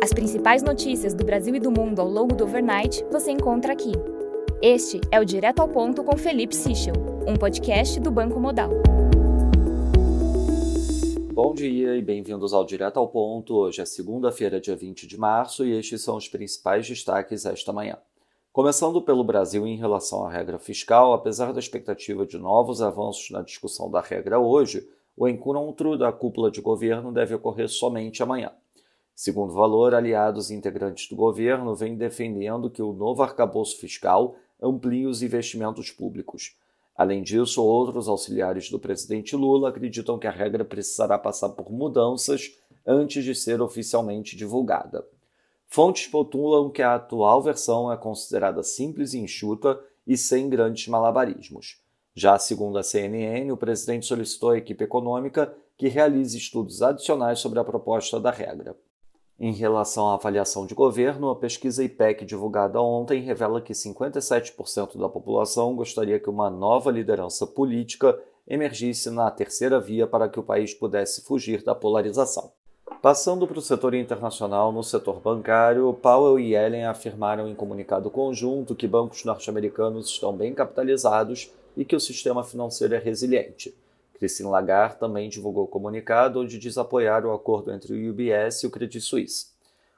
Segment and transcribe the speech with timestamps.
[0.00, 3.90] As principais notícias do Brasil e do mundo ao longo do overnight você encontra aqui.
[4.62, 6.94] Este é o Direto ao Ponto com Felipe Sichel,
[7.26, 8.70] um podcast do Banco Modal.
[11.32, 13.56] Bom dia e bem-vindos ao Direto ao Ponto.
[13.56, 17.96] Hoje é segunda-feira, dia 20 de março, e estes são os principais destaques esta manhã.
[18.52, 23.42] Começando pelo Brasil em relação à regra fiscal, apesar da expectativa de novos avanços na
[23.42, 28.52] discussão da regra hoje, o encontro da cúpula de governo deve ocorrer somente amanhã.
[29.18, 35.08] Segundo valor, aliados e integrantes do governo vêm defendendo que o novo arcabouço fiscal amplie
[35.08, 36.54] os investimentos públicos.
[36.94, 42.56] Além disso, outros auxiliares do presidente Lula acreditam que a regra precisará passar por mudanças
[42.86, 45.04] antes de ser oficialmente divulgada.
[45.66, 51.80] Fontes pontuam que a atual versão é considerada simples e enxuta e sem grandes malabarismos.
[52.14, 57.58] Já segundo a CNN, o presidente solicitou à equipe econômica que realize estudos adicionais sobre
[57.58, 58.76] a proposta da regra.
[59.40, 65.08] Em relação à avaliação de governo, a pesquisa IPEC divulgada ontem revela que 57% da
[65.08, 70.74] população gostaria que uma nova liderança política emergisse na terceira via para que o país
[70.74, 72.50] pudesse fugir da polarização.
[73.00, 78.74] Passando para o setor internacional, no setor bancário, Powell e Yellen afirmaram em comunicado conjunto
[78.74, 83.72] que bancos norte-americanos estão bem capitalizados e que o sistema financeiro é resiliente.
[84.18, 88.70] Christine Lagarde também divulgou comunicado onde diz apoiar o acordo entre o UBS e o
[88.70, 89.46] Credit Suisse.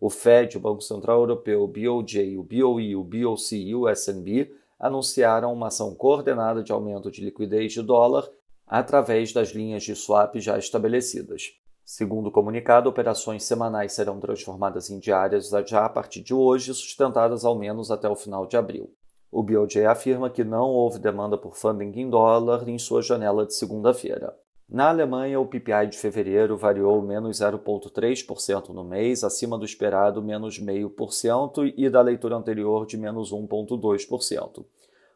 [0.00, 4.54] O Fed, o Banco Central Europeu, o BOJ, o BOE, o BOC e o SNB
[4.78, 8.28] anunciaram uma ação coordenada de aumento de liquidez de dólar
[8.66, 11.52] através das linhas de swap já estabelecidas.
[11.84, 17.44] Segundo o comunicado, operações semanais serão transformadas em diárias já a partir de hoje, sustentadas
[17.44, 18.90] ao menos até o final de abril.
[19.34, 23.52] O BOJ afirma que não houve demanda por funding em dólar em sua janela de
[23.52, 24.32] segunda-feira.
[24.68, 30.60] Na Alemanha, o PPI de fevereiro variou menos 0,3% no mês, acima do esperado menos
[30.60, 34.64] 0,5% e da leitura anterior de menos 1,2%.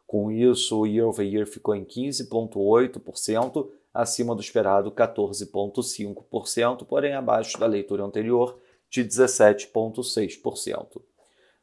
[0.05, 8.03] Com isso, o year-over-year ficou em 15,8%, acima do esperado 14,5%, porém abaixo da leitura
[8.03, 8.59] anterior
[8.91, 11.01] de 17,6%.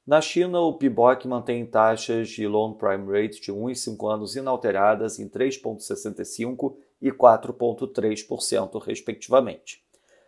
[0.06, 4.36] Na China, o PIBOC mantém taxas de Loan Prime Rate de 1 e 5 anos
[4.36, 9.84] inalteradas em 3,65% e 4,3%, respectivamente.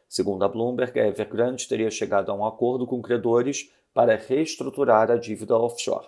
[0.09, 5.15] Segundo a Bloomberg, a Evergrande teria chegado a um acordo com credores para reestruturar a
[5.15, 6.07] dívida offshore.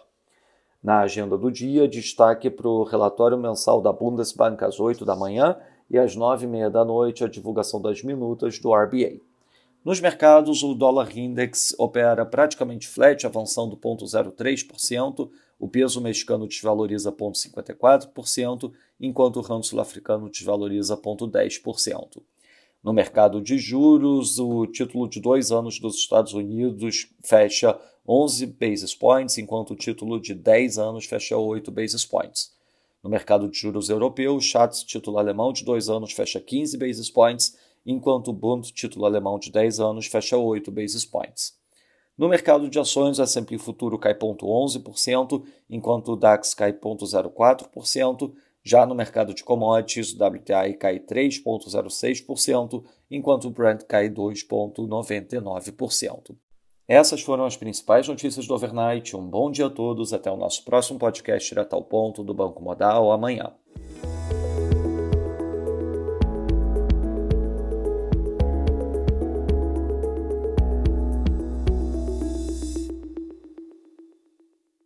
[0.81, 5.55] Na agenda do dia, destaque para o relatório mensal da Bundesbank às 8 da manhã
[5.87, 9.28] e às 9 e meia da noite a divulgação das minutas do RBA.
[9.89, 18.71] Nos mercados, o dólar index opera praticamente flat, avançando 0,03%, o peso mexicano desvaloriza 0,54%,
[19.01, 22.21] enquanto o ramo sul-africano desvaloriza 0,10%.
[22.83, 27.75] No mercado de juros, o título de dois anos dos Estados Unidos fecha
[28.07, 32.53] 11 basis points, enquanto o título de 10 anos fecha 8 basis points.
[33.03, 37.09] No mercado de juros europeu, o Schatz, título alemão de dois anos, fecha 15 basis
[37.09, 37.57] points,
[37.91, 41.57] enquanto o Bund, título alemão de 10 anos, fecha 8 basis points.
[42.15, 48.31] No mercado de ações, o S&P futuro cai 0,11%, enquanto o DAX cai 0,04%.
[48.61, 56.35] Já no mercado de commodities, o WTI cai 3,06%, enquanto o Brent cai 2,99%.
[56.87, 59.15] Essas foram as principais notícias do overnight.
[59.15, 60.11] Um bom dia a todos.
[60.11, 63.53] Até o nosso próximo podcast direto ao ponto do Banco Modal amanhã.